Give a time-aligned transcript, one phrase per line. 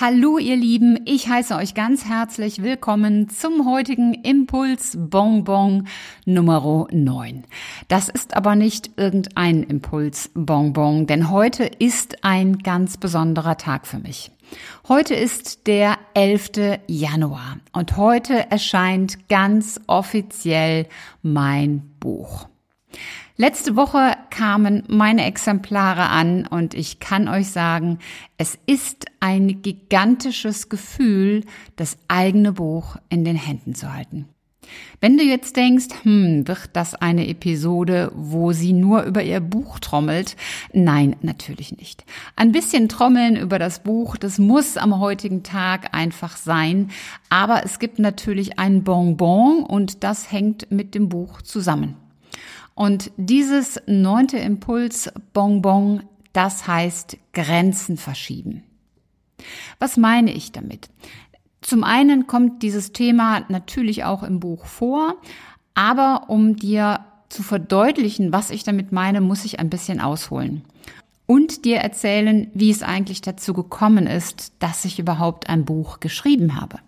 [0.00, 5.88] Hallo ihr Lieben, ich heiße euch ganz herzlich willkommen zum heutigen Impuls Bonbon
[6.24, 7.44] Nummer 9.
[7.88, 13.98] Das ist aber nicht irgendein Impuls Bonbon, denn heute ist ein ganz besonderer Tag für
[13.98, 14.30] mich.
[14.88, 16.78] Heute ist der 11.
[16.86, 20.86] Januar und heute erscheint ganz offiziell
[21.20, 22.48] mein Buch.
[23.36, 27.98] Letzte Woche kamen meine Exemplare an und ich kann euch sagen,
[28.36, 31.44] es ist ein gigantisches Gefühl,
[31.76, 34.26] das eigene Buch in den Händen zu halten.
[35.00, 39.78] Wenn du jetzt denkst, hm, wird das eine Episode, wo sie nur über ihr Buch
[39.78, 40.36] trommelt?
[40.72, 42.04] Nein, natürlich nicht.
[42.36, 46.90] Ein bisschen trommeln über das Buch, das muss am heutigen Tag einfach sein.
[47.30, 51.96] Aber es gibt natürlich ein Bonbon und das hängt mit dem Buch zusammen.
[52.80, 58.62] Und dieses neunte Impuls Bonbon, das heißt Grenzen verschieben.
[59.78, 60.88] Was meine ich damit?
[61.60, 65.16] Zum einen kommt dieses Thema natürlich auch im Buch vor,
[65.74, 70.62] aber um dir zu verdeutlichen, was ich damit meine, muss ich ein bisschen ausholen
[71.26, 76.58] und dir erzählen, wie es eigentlich dazu gekommen ist, dass ich überhaupt ein Buch geschrieben
[76.58, 76.78] habe.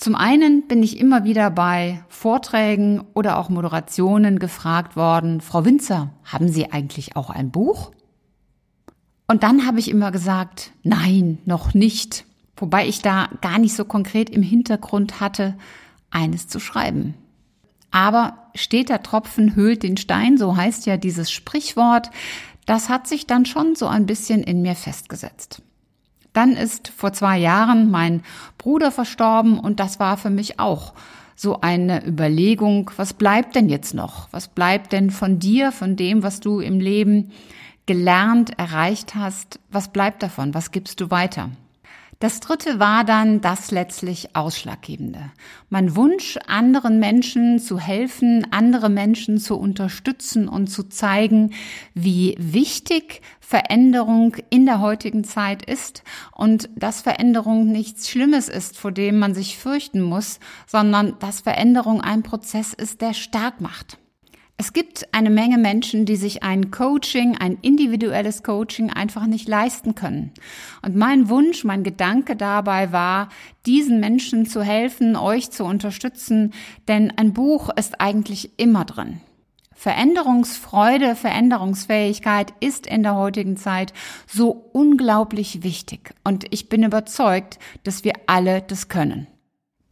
[0.00, 6.08] Zum einen bin ich immer wieder bei Vorträgen oder auch Moderationen gefragt worden, Frau Winzer,
[6.24, 7.92] haben Sie eigentlich auch ein Buch?
[9.28, 12.24] Und dann habe ich immer gesagt, nein, noch nicht.
[12.56, 15.54] Wobei ich da gar nicht so konkret im Hintergrund hatte,
[16.10, 17.12] eines zu schreiben.
[17.90, 22.10] Aber steter Tropfen höhlt den Stein, so heißt ja dieses Sprichwort.
[22.64, 25.60] Das hat sich dann schon so ein bisschen in mir festgesetzt.
[26.32, 28.22] Dann ist vor zwei Jahren mein
[28.58, 30.94] Bruder verstorben und das war für mich auch
[31.34, 34.28] so eine Überlegung, was bleibt denn jetzt noch?
[34.30, 37.32] Was bleibt denn von dir, von dem, was du im Leben
[37.86, 39.58] gelernt, erreicht hast?
[39.70, 40.52] Was bleibt davon?
[40.52, 41.50] Was gibst du weiter?
[42.20, 45.32] Das dritte war dann das letztlich Ausschlaggebende.
[45.70, 51.54] Mein Wunsch, anderen Menschen zu helfen, andere Menschen zu unterstützen und zu zeigen,
[51.94, 58.92] wie wichtig Veränderung in der heutigen Zeit ist und dass Veränderung nichts Schlimmes ist, vor
[58.92, 63.99] dem man sich fürchten muss, sondern dass Veränderung ein Prozess ist, der stark macht.
[64.60, 69.94] Es gibt eine Menge Menschen, die sich ein Coaching, ein individuelles Coaching einfach nicht leisten
[69.94, 70.32] können.
[70.82, 73.30] Und mein Wunsch, mein Gedanke dabei war,
[73.64, 76.52] diesen Menschen zu helfen, euch zu unterstützen,
[76.88, 79.22] denn ein Buch ist eigentlich immer drin.
[79.74, 83.94] Veränderungsfreude, Veränderungsfähigkeit ist in der heutigen Zeit
[84.26, 86.12] so unglaublich wichtig.
[86.22, 89.26] Und ich bin überzeugt, dass wir alle das können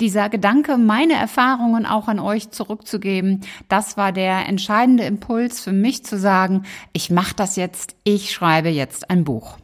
[0.01, 6.05] dieser Gedanke, meine Erfahrungen auch an euch zurückzugeben, das war der entscheidende Impuls für mich
[6.05, 9.59] zu sagen, ich mache das jetzt, ich schreibe jetzt ein Buch.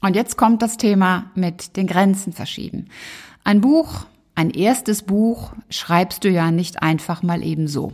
[0.00, 2.86] Und jetzt kommt das Thema mit den Grenzen verschieben.
[3.44, 7.92] Ein Buch, ein erstes Buch schreibst du ja nicht einfach mal eben so.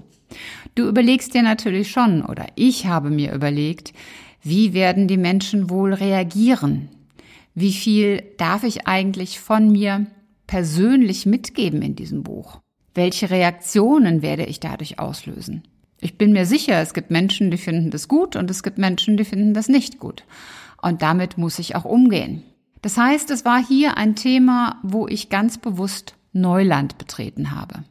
[0.77, 3.93] Du überlegst dir natürlich schon, oder ich habe mir überlegt,
[4.43, 6.89] wie werden die Menschen wohl reagieren?
[7.55, 10.07] Wie viel darf ich eigentlich von mir
[10.47, 12.61] persönlich mitgeben in diesem Buch?
[12.95, 15.63] Welche Reaktionen werde ich dadurch auslösen?
[16.01, 19.17] Ich bin mir sicher, es gibt Menschen, die finden das gut und es gibt Menschen,
[19.17, 20.25] die finden das nicht gut.
[20.81, 22.43] Und damit muss ich auch umgehen.
[22.83, 27.85] Das heißt, es war hier ein Thema, wo ich ganz bewusst Neuland betreten habe.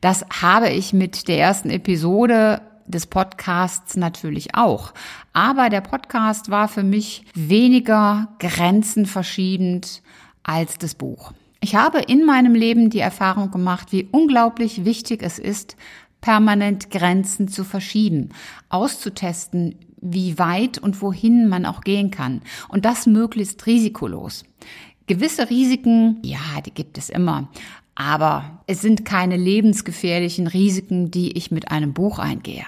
[0.00, 4.92] Das habe ich mit der ersten Episode des Podcasts natürlich auch.
[5.32, 10.02] Aber der Podcast war für mich weniger grenzenverschiebend
[10.42, 11.32] als das Buch.
[11.64, 15.76] Ich habe in meinem Leben die Erfahrung gemacht, wie unglaublich wichtig es ist,
[16.20, 18.30] permanent Grenzen zu verschieben,
[18.68, 22.42] auszutesten, wie weit und wohin man auch gehen kann.
[22.68, 24.44] Und das möglichst risikolos.
[25.06, 27.48] Gewisse Risiken, ja, die gibt es immer.
[27.94, 32.64] Aber es sind keine lebensgefährlichen Risiken, die ich mit einem Buch eingehe.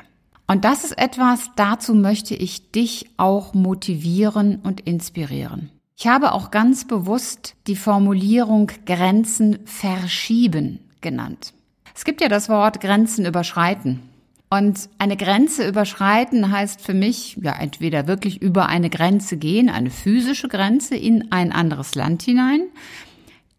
[0.46, 5.70] Und das ist etwas, dazu möchte ich dich auch motivieren und inspirieren.
[5.96, 11.54] Ich habe auch ganz bewusst die Formulierung Grenzen verschieben genannt.
[11.94, 14.02] Es gibt ja das Wort Grenzen überschreiten.
[14.50, 19.90] Und eine Grenze überschreiten heißt für mich ja entweder wirklich über eine Grenze gehen, eine
[19.90, 22.62] physische Grenze in ein anderes Land hinein.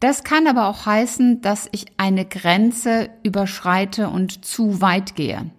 [0.02, 5.50] Das kann aber auch heißen, dass ich eine Grenze überschreite und zu weit gehe.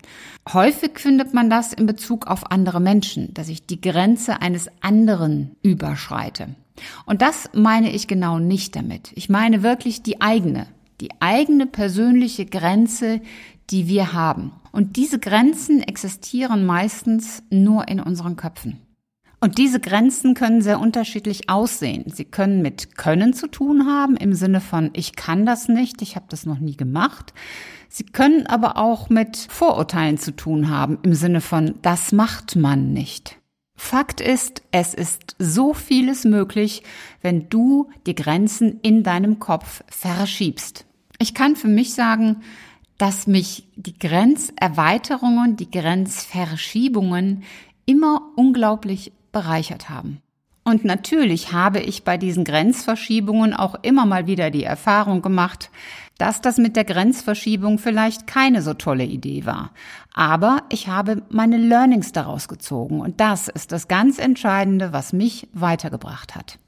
[0.52, 5.56] Häufig findet man das in Bezug auf andere Menschen, dass ich die Grenze eines anderen
[5.62, 6.54] überschreite.
[7.04, 9.12] Und das meine ich genau nicht damit.
[9.14, 10.66] Ich meine wirklich die eigene,
[11.00, 13.20] die eigene persönliche Grenze,
[13.70, 14.52] die wir haben.
[14.72, 18.80] Und diese Grenzen existieren meistens nur in unseren Köpfen.
[19.38, 22.10] Und diese Grenzen können sehr unterschiedlich aussehen.
[22.12, 26.16] Sie können mit Können zu tun haben, im Sinne von, ich kann das nicht, ich
[26.16, 27.34] habe das noch nie gemacht.
[27.88, 32.92] Sie können aber auch mit Vorurteilen zu tun haben, im Sinne von, das macht man
[32.92, 33.35] nicht.
[33.76, 36.82] Fakt ist, es ist so vieles möglich,
[37.20, 40.86] wenn du die Grenzen in deinem Kopf verschiebst.
[41.18, 42.42] Ich kann für mich sagen,
[42.98, 47.44] dass mich die Grenzerweiterungen, die Grenzverschiebungen
[47.84, 50.22] immer unglaublich bereichert haben.
[50.64, 55.70] Und natürlich habe ich bei diesen Grenzverschiebungen auch immer mal wieder die Erfahrung gemacht,
[56.18, 59.72] dass das mit der Grenzverschiebung vielleicht keine so tolle Idee war.
[60.12, 65.48] Aber ich habe meine Learnings daraus gezogen und das ist das ganz Entscheidende, was mich
[65.52, 66.58] weitergebracht hat.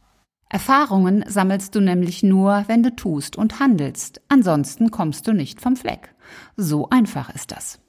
[0.51, 5.77] Erfahrungen sammelst du nämlich nur, wenn du tust und handelst, ansonsten kommst du nicht vom
[5.77, 6.15] Fleck.
[6.57, 7.81] So einfach ist das.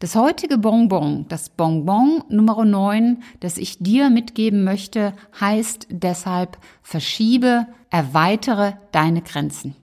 [0.00, 7.66] Das heutige Bonbon, das Bonbon Nummer 9, das ich dir mitgeben möchte, heißt deshalb verschiebe,
[7.90, 9.74] erweitere deine Grenzen.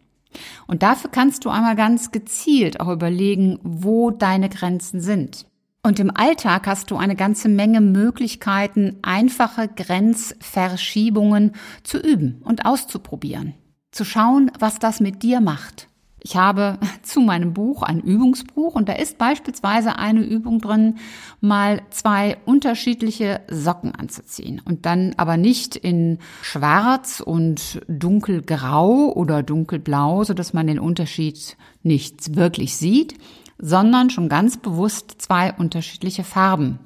[0.68, 5.46] Und dafür kannst du einmal ganz gezielt auch überlegen, wo deine Grenzen sind.
[5.84, 11.52] Und im Alltag hast du eine ganze Menge Möglichkeiten, einfache Grenzverschiebungen
[11.84, 13.54] zu üben und auszuprobieren.
[13.92, 15.88] Zu schauen, was das mit dir macht.
[16.26, 20.96] Ich habe zu meinem Buch ein Übungsbuch und da ist beispielsweise eine Übung drin,
[21.40, 30.24] mal zwei unterschiedliche Socken anzuziehen und dann aber nicht in schwarz und dunkelgrau oder dunkelblau,
[30.24, 33.16] so dass man den Unterschied nicht wirklich sieht,
[33.60, 36.80] sondern schon ganz bewusst zwei unterschiedliche Farben.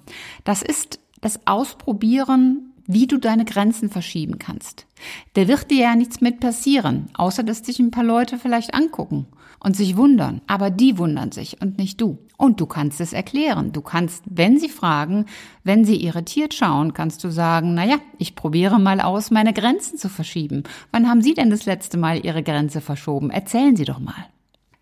[0.43, 4.87] Das ist das Ausprobieren wie du deine Grenzen verschieben kannst.
[5.35, 9.27] Da wird dir ja nichts mit passieren, außer dass dich ein paar Leute vielleicht angucken
[9.59, 10.41] und sich wundern.
[10.47, 12.17] Aber die wundern sich und nicht du.
[12.35, 13.73] Und du kannst es erklären.
[13.73, 15.25] Du kannst, wenn sie fragen,
[15.63, 19.99] wenn sie irritiert schauen, kannst du sagen, na ja, ich probiere mal aus, meine Grenzen
[19.99, 20.63] zu verschieben.
[20.91, 23.29] Wann haben Sie denn das letzte Mal Ihre Grenze verschoben?
[23.29, 24.25] Erzählen Sie doch mal.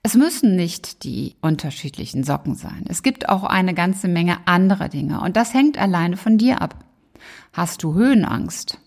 [0.01, 2.85] Es müssen nicht die unterschiedlichen Socken sein.
[2.87, 6.86] Es gibt auch eine ganze Menge anderer Dinge und das hängt alleine von dir ab.
[7.53, 8.79] Hast du Höhenangst?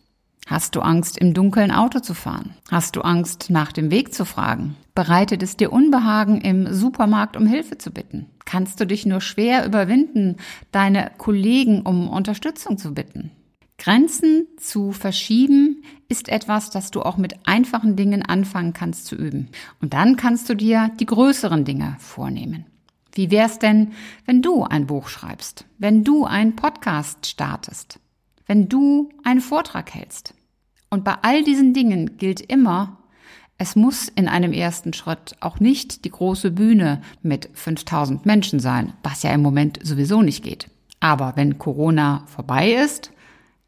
[0.47, 2.55] Hast du Angst, im dunklen Auto zu fahren?
[2.71, 4.75] Hast du Angst, nach dem Weg zu fragen?
[4.97, 8.27] Bereitet es dir Unbehagen, im Supermarkt um Hilfe zu bitten?
[8.47, 10.39] Kannst du dich nur schwer überwinden,
[10.73, 13.31] deine Kollegen um Unterstützung zu bitten?
[13.79, 19.51] Grenzen zu verschieben ist etwas, das du auch mit einfachen Dingen anfangen kannst zu üben.
[19.81, 22.67] Und dann kannst du dir die größeren Dinge vornehmen.
[23.13, 23.93] Wie wär's denn,
[24.27, 28.01] wenn du ein Buch schreibst, wenn du einen Podcast startest,
[28.51, 30.35] wenn du einen Vortrag hältst.
[30.91, 32.99] Und bei all diesen Dingen gilt immer,
[33.59, 38.95] es muss in einem ersten Schritt auch nicht die große Bühne mit 5000 Menschen sein,
[39.05, 40.69] was ja im Moment sowieso nicht geht.
[40.99, 43.13] Aber wenn Corona vorbei ist,